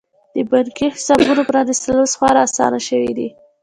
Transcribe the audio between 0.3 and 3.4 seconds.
د بانکي حسابونو پرانیستل اوس خورا اسانه شوي دي.